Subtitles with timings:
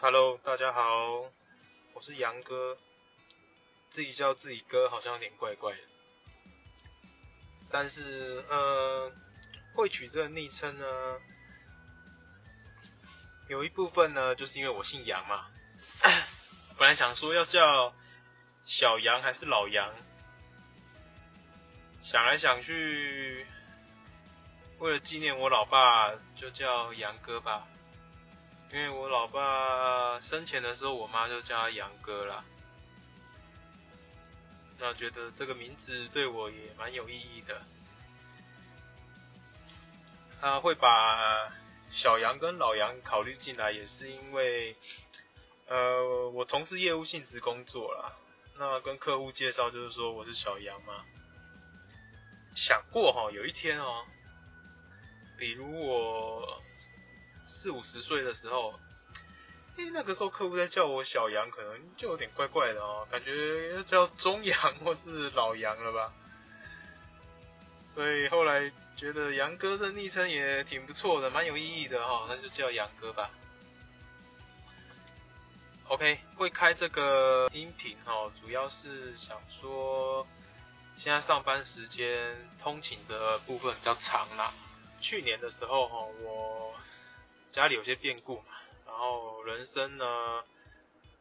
[0.00, 1.30] Hello，大家好，
[1.92, 2.76] 我是杨哥。
[3.90, 5.78] 自己叫自己哥好像有点怪怪的，
[7.70, 9.12] 但是呃，
[9.74, 10.86] 会取这个昵称呢，
[13.48, 15.46] 有一部分呢，就是因为我姓杨嘛。
[16.76, 17.94] 本来想说要叫
[18.64, 19.94] 小杨还是老杨，
[22.02, 23.46] 想来想去，
[24.78, 27.66] 为了纪念我老爸，就叫杨哥吧。
[28.72, 32.44] 因为我老爸生前的时候，我妈就叫他杨哥啦。
[34.78, 37.62] 那觉得这个名字对我也蛮有意义的。
[40.40, 41.52] 他会把
[41.92, 44.76] 小杨跟老杨考虑进来，也是因为，
[45.68, 48.12] 呃，我从事业务性质工作啦。
[48.58, 51.04] 那跟客户介绍就是说我是小杨嘛。
[52.56, 54.04] 想过哈，有一天哦，
[55.38, 56.62] 比如我
[57.46, 58.78] 四五十岁的时候。
[59.76, 66.12] 哎，那个时候客户在叫我小杨，可能就有点怪怪的哦，感觉要叫中杨 或是老杨了吧。
[67.92, 73.32] 所以后来觉得杨哥的昵称也挺不错的，蛮有意义的哈，那就叫杨哥吧。
[75.88, 80.24] OK，会开这个音频哈，主要是想说，
[80.94, 84.54] 现在上班时间通勤的部分比较长啦。
[85.04, 86.72] 去年的时候哈，我
[87.52, 88.46] 家里有些变故嘛。
[88.86, 90.42] 然后人生呢，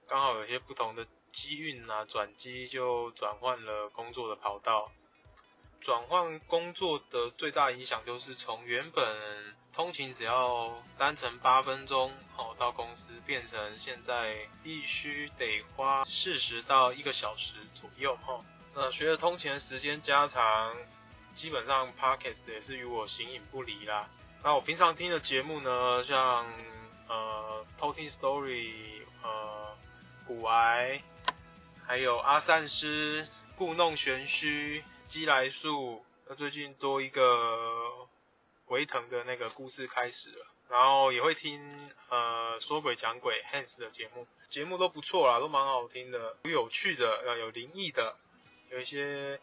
[0.08, 4.89] 刚好有些不同的机运啊，转机就转换了工作的跑道。
[5.81, 18.45] 转换工作的最大影响就是从原本通勤只要单程八分钟哦到公司，变成现在必须得花四十到一个小时左右哈。
[18.76, 20.73] 那随着通勤的时间加长，
[21.34, 24.09] 基本上 Podcast 也是与我形影不离啦。
[24.44, 26.45] 那我平常听的节目呢，像。
[27.06, 29.78] 呃，偷听 story，呃，
[30.26, 31.04] 古癌，
[31.86, 33.27] 还有阿善师，
[33.58, 38.08] 故弄玄虚，鸡来树，那最近多一个
[38.67, 48.15] 维腾的那个故事开始了，然后也会听呃说鬼讲鬼 Hans 的节目，节目都不错啦，都蛮好听的，有有趣的，呃，有灵异的，
[48.70, 49.39] 有一些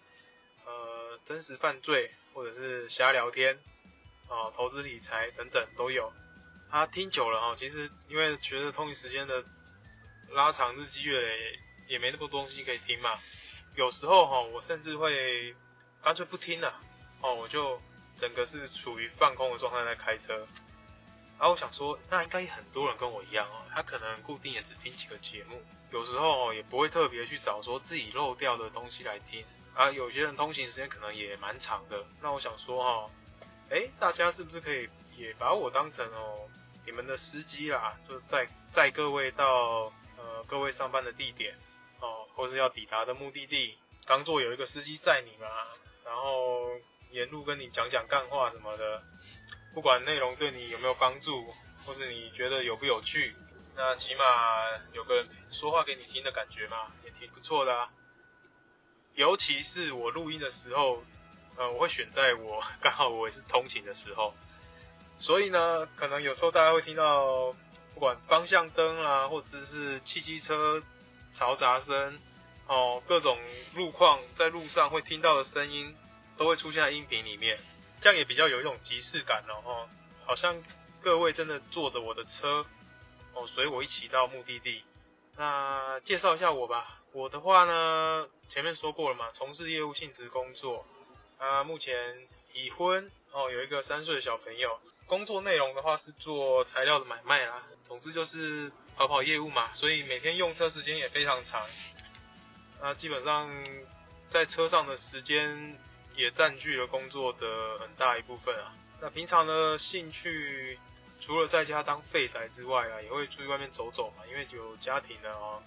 [0.66, 3.59] 呃真实犯罪或者是瞎聊天，
[4.28, 6.12] 哦，投资理财等等都有。
[6.71, 9.44] 他听久了哈，其实因为觉得通勤时间的
[10.31, 13.19] 拉长，日积月累也没那么多东西可以听嘛。
[13.75, 15.54] 有时候哈，我甚至会
[16.03, 16.81] 干脆不听了，
[17.21, 17.81] 哦，我就
[18.16, 20.47] 整个是处于放空的状态在开车。
[21.41, 29.43] 然后我想说，那应该很多人跟我一样哦，他可能固定也只听几个节目，有时候也不会特别去找说自己漏掉的东西来听。
[29.75, 33.11] 啊，有些人通勤时间可能也蛮长的，那我想说哈，
[33.71, 36.47] 哎，大家是不是可以也把我当成哦？
[36.84, 41.55] 你们的司机啦，就载载各位到呃各位上班的地点
[42.01, 45.47] 哦，或是要抵达的目的地，当做有一个司机载你嘛，
[46.05, 46.69] 然后
[47.12, 49.03] 沿路跟你讲讲干话什么的，
[49.75, 51.53] 不管内容对你有没有帮助，
[51.85, 53.35] 或是你觉得有不有趣，
[53.77, 54.25] 那起码
[54.93, 57.91] 有个人说话给你听的感觉嘛，也挺不错的啊。
[59.15, 61.05] 尤其是我录音的时候，
[61.57, 64.35] 呃，我会选在我 刚好我也是通勤的时候。
[65.19, 67.55] 所以呢，可能有时候大家会听到，
[67.95, 70.83] 不管方向灯啦，或者是汽机车
[71.35, 72.19] 嘈杂声，
[72.67, 73.39] 哦，各种
[73.75, 75.95] 路况在路上会听到的声音，
[76.39, 77.59] 都会出现在音频里面，
[78.00, 79.88] 这样也比较有一种即视感哦，哈，
[80.25, 80.62] 好像
[81.00, 82.65] 各位真的坐着我的车，
[83.34, 84.84] 哦，随我一起到目的地。
[85.37, 90.87] 那介绍一下我吧，我的话呢，前面说过了嘛，从事业务性质工作，
[91.39, 94.81] 啊，目前已婚，哦，有一个三岁的小朋友。
[95.06, 101.66] 工作内容的话是做材料的买卖啦，总之就是跑跑业务嘛，所以每天用车时间也非常长，
[102.81, 103.50] 啊，基本上
[104.28, 105.81] 在车上的时间
[106.21, 108.75] 也占据了工作的很大一部分啊。
[109.01, 110.78] 那平常的兴趣
[111.19, 115.63] 除了在家当废宅之外啊，也会出去外面走走嘛，因为有家庭的哦，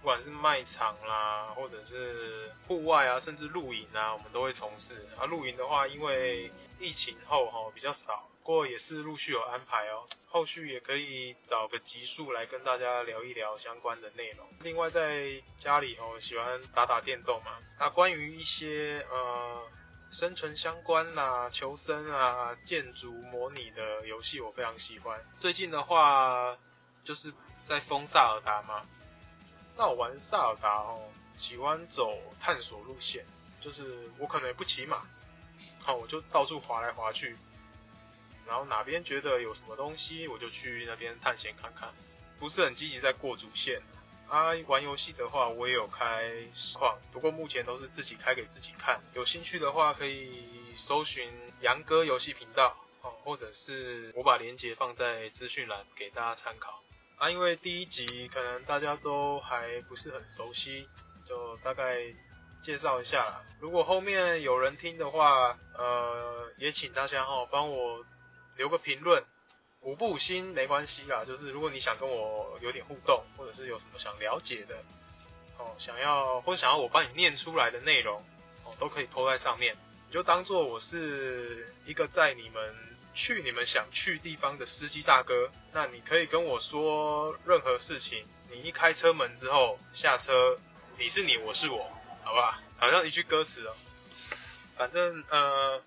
[0.00, 5.06] 不管是卖场啦，或者是户外啊，甚至露营啊，我们都会从事。
[5.18, 8.30] 啊，露营的话，因为疫情后哈比较少。
[8.44, 14.46] 不过也是陆续有安排哦，后续也可以找个集数来跟大家聊一聊相关的内容。
[14.60, 19.66] 另外在家里哦，喜欢打打电动嘛，那关于一些呃
[20.10, 25.24] 生存相关啦、求生啊、建筑模拟的游戏，我非常喜欢。
[25.40, 26.58] 最近的话
[27.02, 27.32] 就是
[27.62, 28.86] 在封萨尔达嘛，
[29.74, 31.00] 那我玩萨尔达哦，
[31.38, 33.24] 喜欢走探索路线，
[33.62, 35.06] 就是我可能也不骑马，
[35.82, 37.34] 好我就到处滑来滑去。
[38.46, 41.92] 然后哪边觉得有什么东西，我就去那边探险看看，
[42.38, 43.82] 不是很积极在过主线。
[44.26, 49.00] 啊，玩游戏的话，我也有开实况，不过目前都是自己开给自己看。
[49.14, 51.30] 有兴趣的话，可以搜寻
[51.60, 56.82] 杨哥游戏频道哦，或者是我把链接放在资讯栏给大家参考。
[57.16, 60.88] 啊，因为第一集可能大家都还不是很熟悉，
[61.28, 61.98] 就大概
[62.62, 63.44] 介绍一下啦。
[63.60, 68.04] 如果后面有人听的话，呃，也请大家哈帮我
[68.56, 69.24] 留个评论。
[69.80, 74.82] 五不五星没关系啦，就是如果你想跟我有点互动，或者是有什么想了解的，
[75.58, 78.24] 哦，想要或者想要我帮你念出来的内容，
[78.64, 82.74] 哦，都可以拖在上面，你就当做我是一个在你们
[83.14, 90.58] 去你们想去地方的司机大哥，那你可以跟我说任何事情，你一开车门之后下车，
[90.96, 91.84] 你是你，我是我，
[92.22, 92.54] 好不好？
[92.78, 93.76] 好像一句歌词哦，
[94.78, 95.82] 反正呃，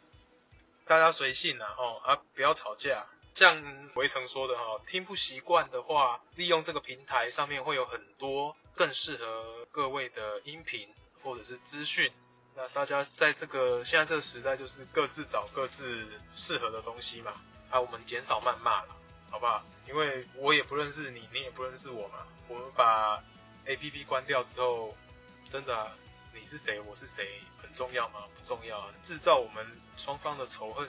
[0.88, 3.06] 大家随性啦，哦啊，不要吵架。
[3.36, 3.62] 像
[3.95, 10.89] 维腾说的哈，听不习惯的话，利用这个平台上面会有很多更适合各位的音频
[11.22, 12.12] 或者是资讯。
[12.56, 17.33] 那大家在这个现在这个时代，就是各自找各自适合的东西嘛。
[17.69, 18.95] 啊，我们减少谩骂了，
[19.30, 19.63] 好不好？
[19.88, 22.25] 因为我也不认识你，你也不认识我嘛。
[22.48, 23.22] 我们把
[23.66, 24.95] A P P 关掉之后，
[25.50, 25.92] 真的
[26.38, 28.25] 你是谁，我是谁，很重要吗？
[28.38, 29.66] 不重要，制造我们
[29.98, 30.88] 双方的仇恨。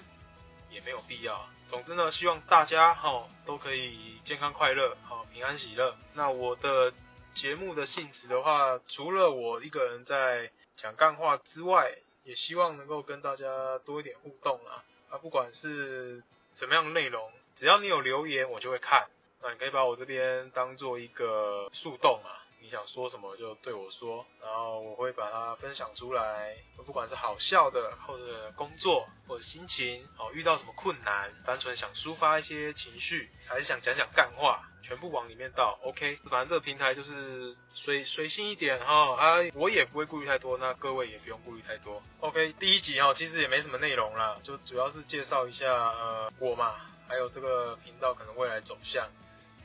[0.70, 1.48] 也没有必要。
[1.66, 5.96] 总之呢，希望大家哈都可以健康快乐，好平安喜乐。
[6.12, 6.92] 那我的
[7.32, 11.90] 节目的性质的话，除了我一个人在讲干话之外，
[12.22, 14.84] 也希望能够跟大家多一点互动啊。
[15.08, 16.22] 啊，不管是
[16.52, 19.08] 什么样的内容，只要你有留言，我就会看。
[19.40, 22.44] 那你可以把我这边当做一个树洞啊。
[22.60, 26.56] 你想说什么就对我说，然后我会把它分享出来。
[26.87, 35.78] 不管是好笑的，或者工作，或者心情，哦，遇到什么困难，单纯想抒发一些情绪，还是想讲讲干话，全部往里面倒。
[35.82, 42.02] OK，反正这个平台就是随随性一点哈啊，我也不会顾虑太多，那各位也不用顾虑太多。
[42.20, 46.76] OK，第一集哈，其实也没什么内容啦，就主要是介绍一下呃我嘛，
[47.06, 49.06] 还有这个频道可能未来走向，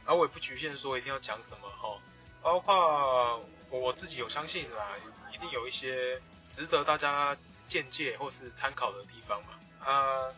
[0.06, 1.98] 而我也不局限说一定要讲什么哈。
[2.44, 4.90] 包括我自己有相信啦，
[5.34, 7.36] 一定有一些值得大家
[7.68, 9.60] 见解或是参考的地方嘛。
[9.80, 10.31] 啊，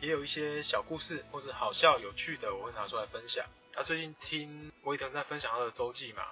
[0.00, 3.46] 也有一些小故事或是好笑有趣的，我会拿出来分享。
[3.76, 6.24] 啊，最近听威腾在分享他的周记嘛，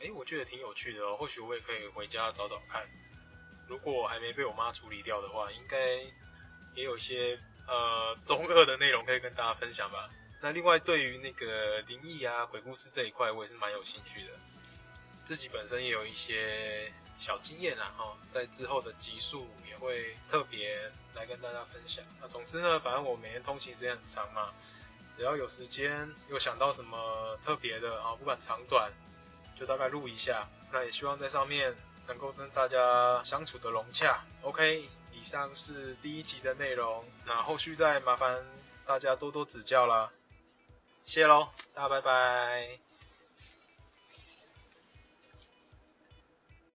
[0.00, 2.82] 诶，我觉得挺有趣的哦，或许我也可以回家找找看。
[3.68, 5.78] 如果还没被我妈处理掉的话，应该
[6.74, 10.08] 也有一些呃中二的内容可以跟大家分享吧。
[10.40, 14.32] 那另外对于那个灵异啊鬼故事这一块，我也是蛮有兴趣的。
[15.24, 22.04] 自己本身也有一些小经验啦，哈，在之后的集数也会特别来跟大家分享。
[22.20, 24.52] 那总之呢，反正我每天通勤时间很长嘛，
[25.16, 28.90] 只要有时间又想到什么特别的啊，不管长短，
[29.58, 30.48] 就大概录一下。
[30.72, 31.76] 那也希望在上面
[32.08, 34.24] 能够跟大家相处的融洽。
[34.40, 38.44] OK，以上是第一集的内容，那后续再麻烦
[38.86, 40.10] 大家多多指教啦。
[41.04, 42.91] 谢喽，大家拜拜。